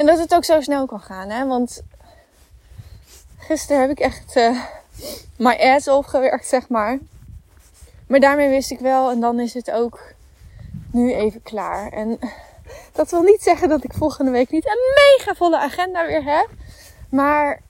En 0.00 0.06
dat 0.06 0.18
het 0.18 0.34
ook 0.34 0.44
zo 0.44 0.60
snel 0.60 0.86
kan 0.86 1.00
gaan, 1.00 1.28
hè? 1.30 1.46
Want 1.46 1.82
gisteren 3.38 3.80
heb 3.80 3.90
ik 3.90 4.00
echt 4.00 4.36
uh, 4.36 4.64
my 5.36 5.54
ass 5.54 5.88
opgewerkt, 5.88 6.46
zeg 6.46 6.68
maar. 6.68 6.98
Maar 8.06 8.20
daarmee 8.20 8.48
wist 8.48 8.70
ik 8.70 8.78
wel, 8.78 9.10
en 9.10 9.20
dan 9.20 9.40
is 9.40 9.54
het 9.54 9.70
ook 9.70 10.14
nu 10.92 11.14
even 11.14 11.42
klaar. 11.42 11.92
En 11.92 12.18
dat 12.92 13.10
wil 13.10 13.22
niet 13.22 13.42
zeggen 13.42 13.68
dat 13.68 13.84
ik 13.84 13.92
volgende 13.92 14.30
week 14.30 14.50
niet 14.50 14.66
een 14.66 14.94
mega 14.94 15.34
volle 15.34 15.58
agenda 15.58 16.06
weer 16.06 16.24
heb. 16.24 16.48
Maar 17.08 17.60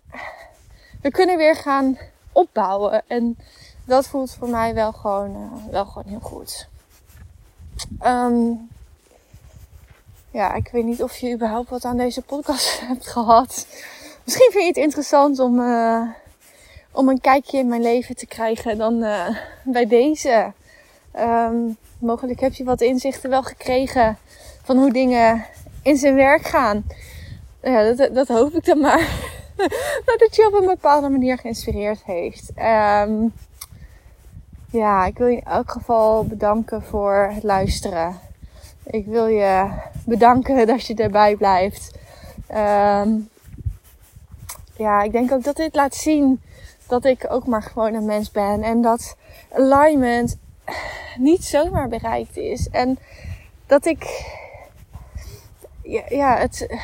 we 1.02 1.10
kunnen 1.10 1.36
weer 1.36 1.56
gaan 1.56 1.98
opbouwen. 2.32 3.02
En 3.06 3.38
dat 3.84 4.06
voelt 4.06 4.34
voor 4.34 4.48
mij 4.48 4.74
wel 4.74 4.92
gewoon, 4.92 5.36
uh, 5.36 5.72
wel 5.72 5.84
gewoon 5.84 6.08
heel 6.08 6.20
goed. 6.20 6.68
Um, 8.04 8.68
ja, 10.30 10.54
ik 10.54 10.68
weet 10.72 10.84
niet 10.84 11.02
of 11.02 11.16
je 11.16 11.32
überhaupt 11.32 11.70
wat 11.70 11.84
aan 11.84 11.96
deze 11.96 12.22
podcast 12.22 12.80
hebt 12.88 13.06
gehad. 13.06 13.66
Misschien 14.24 14.50
vind 14.50 14.62
je 14.62 14.68
het 14.68 14.76
interessant 14.76 15.38
om, 15.38 15.60
uh, 15.60 16.02
om 16.90 17.08
een 17.08 17.20
kijkje 17.20 17.58
in 17.58 17.68
mijn 17.68 17.82
leven 17.82 18.16
te 18.16 18.26
krijgen 18.26 18.78
dan 18.78 19.02
uh, 19.02 19.36
bij 19.64 19.86
deze. 19.86 20.52
Um, 21.18 21.76
mogelijk 21.98 22.40
heb 22.40 22.54
je 22.54 22.64
wat 22.64 22.80
inzichten 22.80 23.30
wel 23.30 23.42
gekregen 23.42 24.18
van 24.62 24.76
hoe 24.76 24.92
dingen 24.92 25.44
in 25.82 25.96
zijn 25.96 26.14
werk 26.14 26.42
gaan. 26.42 26.84
Ja, 27.62 27.92
dat, 27.92 28.14
dat 28.14 28.28
hoop 28.28 28.54
ik 28.54 28.64
dan 28.64 28.80
maar. 28.80 29.08
dat 30.06 30.20
het 30.20 30.36
je 30.36 30.46
op 30.46 30.60
een 30.60 30.66
bepaalde 30.66 31.08
manier 31.08 31.38
geïnspireerd 31.38 32.04
heeft. 32.04 32.50
Um, 32.58 33.32
ja, 34.70 35.06
ik 35.06 35.18
wil 35.18 35.26
je 35.26 35.36
in 35.36 35.44
elk 35.44 35.70
geval 35.70 36.24
bedanken 36.24 36.82
voor 36.82 37.30
het 37.34 37.42
luisteren. 37.42 38.29
Ik 38.90 39.06
wil 39.06 39.26
je 39.26 39.70
bedanken 40.04 40.66
dat 40.66 40.86
je 40.86 40.94
erbij 40.94 41.36
blijft. 41.36 41.98
Um, 42.54 43.28
ja, 44.76 45.02
ik 45.02 45.12
denk 45.12 45.32
ook 45.32 45.44
dat 45.44 45.56
dit 45.56 45.74
laat 45.74 45.94
zien 45.94 46.40
dat 46.86 47.04
ik 47.04 47.26
ook 47.28 47.46
maar 47.46 47.62
gewoon 47.62 47.94
een 47.94 48.04
mens 48.04 48.30
ben. 48.30 48.62
En 48.62 48.82
dat 48.82 49.16
alignment 49.52 50.36
niet 51.18 51.44
zomaar 51.44 51.88
bereikt 51.88 52.36
is. 52.36 52.68
En 52.68 52.98
dat 53.66 53.86
ik 53.86 54.28
ja, 55.82 56.02
ja, 56.08 56.36
het. 56.36 56.66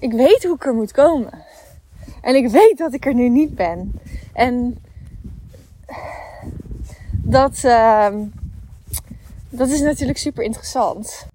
Ik 0.00 0.12
weet 0.12 0.44
hoe 0.44 0.54
ik 0.54 0.66
er 0.66 0.74
moet 0.74 0.92
komen. 0.92 1.44
En 2.20 2.34
ik 2.34 2.48
weet 2.48 2.78
dat 2.78 2.92
ik 2.92 3.06
er 3.06 3.14
nu 3.14 3.28
niet 3.28 3.54
ben. 3.54 4.00
En 4.32 4.78
dat, 7.36 7.62
uh, 7.64 8.08
dat 9.48 9.68
is 9.68 9.80
natuurlijk 9.80 10.18
super 10.18 10.44
interessant. 10.44 11.26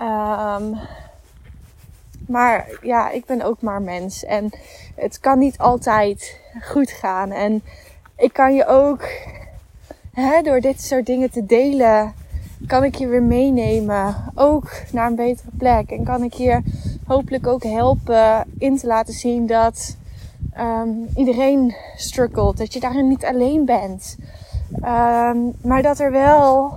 Um, 0.00 0.78
maar 2.26 2.70
ja, 2.82 3.10
ik 3.10 3.24
ben 3.24 3.42
ook 3.42 3.60
maar 3.60 3.82
mens. 3.82 4.24
En 4.24 4.50
het 4.94 5.20
kan 5.20 5.38
niet 5.38 5.58
altijd 5.58 6.40
goed 6.62 6.90
gaan. 6.90 7.30
En 7.30 7.62
ik 8.16 8.32
kan 8.32 8.54
je 8.54 8.66
ook, 8.66 9.08
hè, 10.12 10.42
door 10.42 10.60
dit 10.60 10.82
soort 10.82 11.06
dingen 11.06 11.30
te 11.30 11.46
delen, 11.46 12.14
kan 12.66 12.84
ik 12.84 12.94
je 12.94 13.06
weer 13.06 13.22
meenemen. 13.22 14.32
Ook 14.34 14.70
naar 14.92 15.06
een 15.06 15.16
betere 15.16 15.50
plek. 15.58 15.90
En 15.90 16.04
kan 16.04 16.22
ik 16.22 16.32
je 16.32 16.62
hopelijk 17.06 17.46
ook 17.46 17.62
helpen 17.62 18.44
in 18.58 18.76
te 18.76 18.86
laten 18.86 19.14
zien 19.14 19.46
dat 19.46 19.96
um, 20.58 21.08
iedereen 21.16 21.74
struggelt. 21.96 22.56
Dat 22.56 22.72
je 22.72 22.80
daarin 22.80 23.08
niet 23.08 23.24
alleen 23.24 23.64
bent. 23.64 24.16
Um, 24.74 25.52
maar 25.62 25.82
dat 25.82 26.00
er 26.00 26.10
wel 26.10 26.74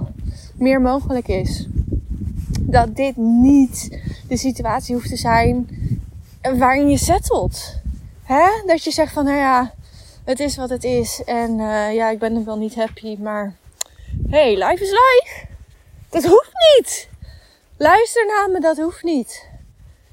meer 0.56 0.82
mogelijk 0.82 1.28
is. 1.28 1.68
Dat 2.60 2.96
dit 2.96 3.18
niet 3.18 4.00
de 4.28 4.38
situatie 4.38 4.96
hoeft 4.96 5.10
te 5.10 5.16
zijn 5.16 5.70
waarin 6.42 6.90
je 6.90 6.98
settelt. 6.98 7.74
Hè? 8.24 8.48
Dat 8.66 8.84
je 8.84 8.92
zegt 8.92 9.14
van, 9.14 9.26
nou 9.26 9.38
ja, 9.38 9.74
het 10.24 10.40
is 10.40 10.56
wat 10.56 10.70
het 10.70 10.84
is. 10.84 11.22
En 11.26 11.60
uh, 11.60 11.94
ja, 11.94 12.10
ik 12.10 12.20
ben 12.20 12.36
er 12.36 12.46
wel 12.46 12.58
niet 12.58 12.76
happy, 12.76 13.18
maar 13.20 13.54
hey, 14.30 14.54
life 14.54 14.84
is 14.84 14.90
life. 14.90 15.46
Dat 16.10 16.24
hoeft 16.24 16.52
niet. 16.78 17.08
Luister 17.78 18.26
naar 18.26 18.50
me, 18.52 18.60
dat 18.60 18.78
hoeft 18.78 19.04
niet. 19.04 19.48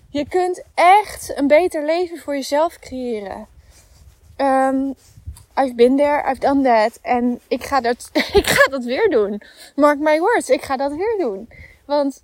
Je 0.09 0.29
kunt 0.29 0.63
echt 0.75 1.33
een 1.37 1.47
beter 1.47 1.85
leven 1.85 2.19
voor 2.19 2.35
jezelf 2.35 2.79
creëren. 2.79 3.47
Um, 4.37 4.95
I've 5.57 5.75
been 5.75 5.97
there, 5.97 6.31
I've 6.31 6.41
done 6.41 6.63
that. 6.63 6.99
En 7.03 7.41
ik 7.49 7.65
ga 7.65 7.81
dat, 7.81 8.11
ik 8.41 8.47
ga 8.47 8.71
dat 8.71 8.85
weer 8.85 9.11
doen. 9.11 9.43
Mark 9.77 9.99
my 9.99 10.19
words, 10.19 10.51
ik 10.51 10.63
ga 10.63 10.77
dat 10.77 10.93
weer 10.93 11.17
doen. 11.19 11.49
Want 11.85 12.23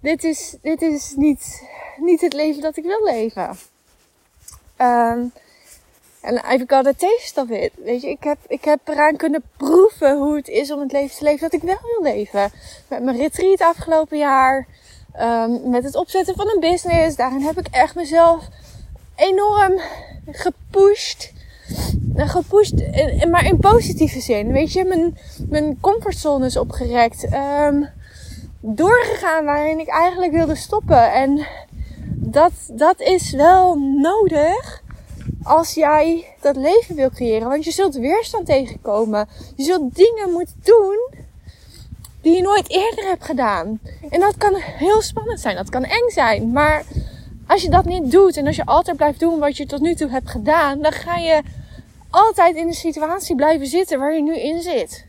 dit 0.00 0.24
is, 0.24 0.56
dit 0.62 0.82
is 0.82 1.12
niet, 1.16 1.68
niet 1.96 2.20
het 2.20 2.32
leven 2.32 2.62
dat 2.62 2.76
ik 2.76 2.84
wil 2.84 3.04
leven. 3.04 3.58
Um, 4.78 5.32
en 6.20 6.36
I've 6.36 6.64
got 6.66 6.86
a 6.86 6.92
taste 6.92 7.40
of 7.40 7.50
it. 7.50 7.72
Weet 7.76 8.02
je, 8.02 8.08
ik 8.08 8.24
heb, 8.24 8.38
ik 8.48 8.64
heb 8.64 8.80
eraan 8.84 9.16
kunnen 9.16 9.42
proeven 9.56 10.16
hoe 10.16 10.36
het 10.36 10.48
is 10.48 10.70
om 10.70 10.80
het 10.80 10.92
leven 10.92 11.16
te 11.16 11.24
leven 11.24 11.40
dat 11.40 11.52
ik 11.52 11.62
wel 11.62 11.78
wil 11.82 12.12
leven. 12.12 12.50
Met 12.88 13.02
mijn 13.02 13.16
retreat 13.16 13.60
afgelopen 13.60 14.18
jaar. 14.18 14.66
Um, 15.20 15.70
met 15.70 15.84
het 15.84 15.96
opzetten 15.96 16.34
van 16.34 16.48
een 16.48 16.60
business. 16.60 17.16
Daarin 17.16 17.42
heb 17.42 17.58
ik 17.58 17.66
echt 17.70 17.94
mezelf 17.94 18.48
enorm 19.16 19.80
gepusht. 20.30 21.32
Gepusht, 22.16 22.80
in, 22.80 23.30
maar 23.30 23.44
in 23.44 23.58
positieve 23.58 24.20
zin. 24.20 24.52
Weet 24.52 24.72
je, 24.72 24.84
mijn, 24.84 25.18
mijn 25.48 25.80
comfortzone 25.80 26.46
is 26.46 26.56
opgerekt. 26.56 27.26
Um, 27.32 27.88
doorgegaan 28.60 29.44
waarin 29.44 29.78
ik 29.78 29.88
eigenlijk 29.88 30.32
wilde 30.32 30.54
stoppen. 30.54 31.12
En 31.12 31.46
dat, 32.14 32.52
dat 32.72 33.00
is 33.00 33.32
wel 33.32 33.78
nodig 33.78 34.82
als 35.42 35.74
jij 35.74 36.26
dat 36.40 36.56
leven 36.56 36.94
wil 36.94 37.10
creëren. 37.10 37.48
Want 37.48 37.64
je 37.64 37.70
zult 37.70 37.94
weerstand 37.94 38.46
tegenkomen. 38.46 39.28
Je 39.56 39.64
zult 39.64 39.94
dingen 39.94 40.30
moeten 40.32 40.56
doen 40.62 41.10
die 42.20 42.36
je 42.36 42.42
nooit 42.42 42.70
eerder 42.70 43.04
hebt 43.04 43.24
gedaan. 43.24 43.80
En 44.10 44.20
dat 44.20 44.36
kan 44.36 44.54
heel 44.56 45.02
spannend 45.02 45.40
zijn. 45.40 45.56
Dat 45.56 45.70
kan 45.70 45.84
eng 45.84 46.08
zijn. 46.08 46.52
Maar 46.52 46.84
als 47.46 47.62
je 47.62 47.70
dat 47.70 47.84
niet 47.84 48.10
doet 48.10 48.36
en 48.36 48.46
als 48.46 48.56
je 48.56 48.64
altijd 48.64 48.96
blijft 48.96 49.20
doen 49.20 49.38
wat 49.38 49.56
je 49.56 49.66
tot 49.66 49.80
nu 49.80 49.94
toe 49.94 50.10
hebt 50.10 50.30
gedaan, 50.30 50.82
dan 50.82 50.92
ga 50.92 51.16
je 51.16 51.42
altijd 52.12 52.56
in 52.56 52.66
de 52.66 52.74
situatie 52.74 53.36
blijven 53.36 53.66
zitten 53.66 53.98
waar 53.98 54.14
je 54.14 54.22
nu 54.22 54.38
in 54.38 54.62
zit. 54.62 55.06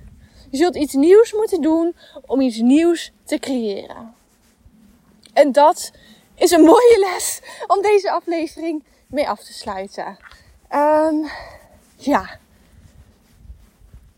Je 0.49 0.57
zult 0.57 0.75
iets 0.75 0.93
nieuws 0.93 1.33
moeten 1.33 1.61
doen 1.61 1.95
om 2.25 2.41
iets 2.41 2.57
nieuws 2.57 3.11
te 3.23 3.39
creëren. 3.39 4.13
En 5.33 5.51
dat 5.51 5.91
is 6.35 6.51
een 6.51 6.61
mooie 6.61 6.97
les 6.99 7.41
om 7.67 7.81
deze 7.81 8.11
aflevering 8.11 8.83
mee 9.07 9.29
af 9.29 9.43
te 9.43 9.53
sluiten. 9.53 10.17
Um, 10.75 11.27
ja. 11.95 12.29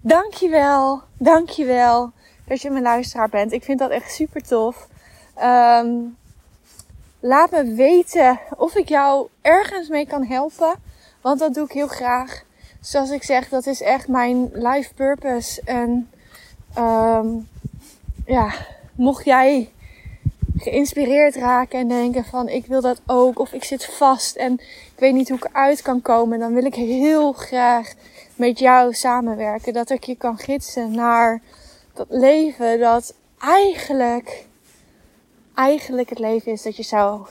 Dankjewel. 0.02 1.02
Dankjewel 1.18 2.12
dat 2.48 2.62
je 2.62 2.70
mijn 2.70 2.84
luisteraar 2.84 3.30
bent. 3.30 3.52
Ik 3.52 3.64
vind 3.64 3.80
dat 3.80 3.92
echt 3.92 4.14
super 4.14 4.42
tof. 4.42 4.88
Um, 5.44 6.18
laat 7.20 7.52
me 7.52 7.74
weten 7.74 8.40
of 8.58 8.76
ik 8.76 8.90
jou 8.90 9.28
ergens 9.42 9.88
mee 9.88 10.08
kan 10.08 10.26
helpen. 10.26 10.76
Want 11.22 11.40
dat 11.40 11.54
doe 11.54 11.66
ik 11.66 11.72
heel 11.72 11.88
graag. 11.88 12.44
Zoals 12.86 13.10
ik 13.10 13.24
zeg, 13.24 13.50
dat 13.50 13.66
is 13.66 13.82
echt 13.82 14.08
mijn 14.08 14.50
life 14.54 14.94
purpose. 14.94 15.62
En 15.64 16.10
um, 16.78 17.48
ja, 18.26 18.54
mocht 18.96 19.26
jij 19.26 19.70
geïnspireerd 20.58 21.36
raken 21.36 21.80
en 21.80 21.88
denken 21.88 22.26
van 22.26 22.50
ik 22.50 22.66
wil 22.66 22.82
dat 22.82 23.02
ook 23.06 23.40
of 23.40 23.54
ik 23.54 23.64
zit 23.64 23.86
vast 23.86 24.36
en 24.36 24.54
ik 24.54 25.00
weet 25.00 25.14
niet 25.14 25.30
hoe 25.30 25.38
ik 25.38 25.46
eruit 25.46 25.82
kan 25.82 26.02
komen, 26.02 26.40
dan 26.40 26.54
wil 26.54 26.66
ik 26.66 26.76
heel 26.76 27.34
graag 27.34 27.94
met 28.36 28.60
jou 28.60 28.94
samenwerken. 28.94 29.74
Dat 29.74 29.90
ik 29.90 30.04
je 30.04 30.16
kan 30.16 30.38
gidsen 30.38 30.92
naar 30.92 31.42
dat 31.94 32.08
leven 32.10 32.80
dat 32.80 33.14
eigenlijk, 33.40 34.46
eigenlijk 35.56 36.10
het 36.10 36.20
leven 36.20 36.52
is 36.52 36.62
dat 36.62 36.76
je 36.76 36.84
zou 36.84 37.28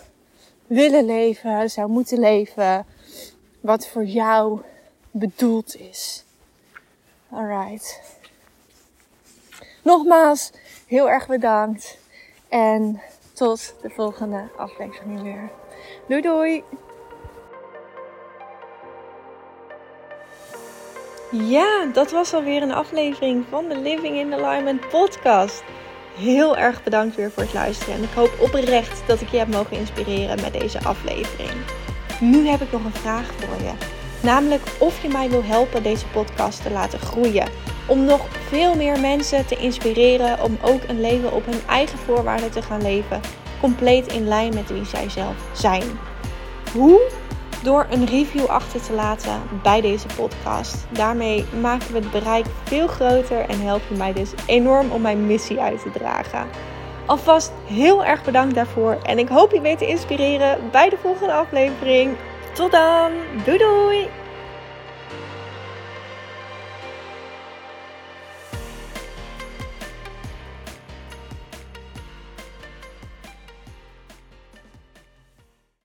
willen 0.67 1.05
leven, 1.05 1.71
zou 1.71 1.90
moeten 1.90 2.19
leven, 2.19 2.87
wat 3.61 3.87
voor 3.87 4.05
jou 4.05 4.61
bedoeld 5.14 5.77
is. 5.77 6.24
Alright. 7.31 8.00
Nogmaals, 9.83 10.50
heel 10.87 11.11
erg 11.11 11.27
bedankt. 11.27 11.98
En 12.48 13.00
tot 13.33 13.74
de 13.83 13.90
volgende 13.90 14.48
aflevering 14.57 15.22
weer. 15.22 15.50
Doei 16.09 16.20
doei! 16.20 16.64
Ja, 21.31 21.87
dat 21.92 22.11
was 22.11 22.35
alweer 22.35 22.62
een 22.62 22.72
aflevering 22.72 23.44
van 23.48 23.68
de 23.68 23.77
Living 23.77 24.16
in 24.16 24.35
Alignment 24.35 24.88
podcast. 24.88 25.62
Heel 26.16 26.57
erg 26.57 26.83
bedankt 26.83 27.16
weer 27.16 27.31
voor 27.31 27.42
het 27.42 27.55
luisteren. 27.55 27.94
En 27.94 28.03
ik 28.03 28.12
hoop 28.14 28.33
oprecht 28.40 29.07
dat 29.07 29.20
ik 29.20 29.29
je 29.29 29.38
heb 29.38 29.48
mogen 29.48 29.77
inspireren 29.77 30.40
met 30.40 30.53
deze 30.53 30.85
aflevering. 30.85 31.53
Nu 32.20 32.46
heb 32.46 32.61
ik 32.61 32.72
nog 32.72 32.85
een 32.85 32.92
vraag 32.92 33.33
voor 33.33 33.62
je. 33.62 34.03
Namelijk 34.25 34.63
of 34.79 35.03
je 35.03 35.09
mij 35.09 35.31
wil 35.31 35.45
helpen 35.45 35.83
deze 35.83 36.07
podcast 36.07 36.63
te 36.63 36.71
laten 36.71 36.99
groeien 36.99 37.49
om 37.87 38.05
nog 38.05 38.27
veel 38.49 38.75
meer 38.75 39.01
mensen 39.01 39.47
te 39.47 39.57
inspireren 39.57 40.43
om 40.43 40.59
ook 40.63 40.83
een 40.87 41.01
leven 41.01 41.33
op 41.33 41.45
hun 41.45 41.61
eigen 41.69 41.99
voorwaarden 41.99 42.51
te 42.51 42.63
gaan 42.63 42.83
leven, 42.83 43.21
compleet 43.61 44.13
in 44.13 44.29
lijn 44.29 44.55
met 44.55 44.71
wie 44.71 44.85
zij 44.85 45.11
zelf 45.11 45.37
zijn. 45.53 45.83
Hoe? 46.73 47.01
Door 47.63 47.87
een 47.91 48.07
review 48.07 48.47
achter 48.47 48.83
te 48.83 48.93
laten 48.93 49.43
bij 49.63 49.81
deze 49.81 50.07
podcast. 50.17 50.87
Daarmee 50.91 51.45
maken 51.61 51.93
we 51.93 51.99
het 51.99 52.11
bereik 52.11 52.47
veel 52.63 52.87
groter 52.87 53.41
en 53.41 53.61
help 53.61 53.83
je 53.89 53.95
mij 53.95 54.13
dus 54.13 54.31
enorm 54.47 54.91
om 54.91 55.01
mijn 55.01 55.27
missie 55.27 55.61
uit 55.61 55.83
te 55.83 55.91
dragen. 55.91 56.47
Alvast 57.07 57.53
heel 57.67 58.05
erg 58.05 58.25
bedankt 58.25 58.55
daarvoor 58.55 58.99
en 59.03 59.19
ik 59.19 59.29
hoop 59.29 59.53
je 59.53 59.61
weer 59.61 59.77
te 59.77 59.87
inspireren 59.87 60.59
bij 60.71 60.89
de 60.89 60.97
volgende 61.03 61.33
aflevering. 61.33 62.17
Tot 62.55 62.71
dan, 62.71 63.12
doei 63.45 63.59
doei! 63.59 64.24